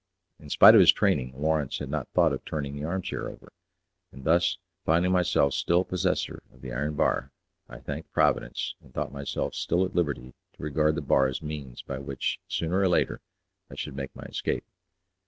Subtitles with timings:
[0.39, 3.53] In spite of his training, Lawrence had not thought of turning the armchair over;
[4.11, 7.31] and thus, finding myself still possessor of the iron bar,
[7.69, 11.83] I thanked Providence, and thought myself still at liberty to regard the bar as means
[11.83, 13.21] by which, sooner or later,
[13.69, 14.65] I should make my escape.